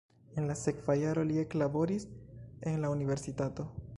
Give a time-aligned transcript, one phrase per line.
[0.41, 2.09] En la sekva jaro li eklaboris
[2.71, 3.71] en la universitato.